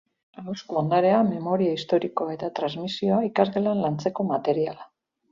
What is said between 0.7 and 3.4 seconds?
ondarea, memoria historikoa eta transmisioa